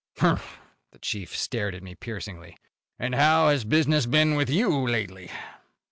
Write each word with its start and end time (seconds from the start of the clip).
"Humph!" 0.17 0.57
The 0.93 0.97
chief 0.97 1.37
stared 1.37 1.75
at 1.75 1.83
me 1.83 1.93
piercingly. 1.93 2.57
"And 2.97 3.13
how 3.13 3.49
has 3.49 3.63
business 3.63 4.07
been 4.07 4.33
with 4.33 4.49
you 4.49 4.69
lately?" 4.87 5.29